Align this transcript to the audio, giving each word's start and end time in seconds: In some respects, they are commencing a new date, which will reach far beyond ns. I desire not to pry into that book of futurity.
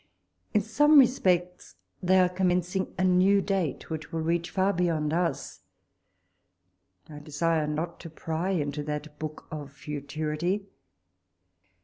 In 0.55 0.61
some 0.61 0.97
respects, 0.97 1.75
they 2.01 2.19
are 2.19 2.27
commencing 2.27 2.91
a 2.97 3.03
new 3.03 3.39
date, 3.39 3.91
which 3.91 4.11
will 4.11 4.21
reach 4.23 4.49
far 4.49 4.73
beyond 4.73 5.13
ns. 5.13 5.59
I 7.07 7.19
desire 7.19 7.67
not 7.67 7.99
to 7.99 8.09
pry 8.09 8.49
into 8.49 8.81
that 8.81 9.19
book 9.19 9.45
of 9.51 9.71
futurity. 9.71 10.65